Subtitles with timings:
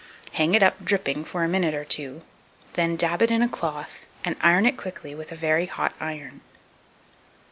[0.33, 2.23] Hang it up dripping for a minute or two,
[2.73, 6.41] then dab it in a cloth, and iron it quickly with a very hot iron.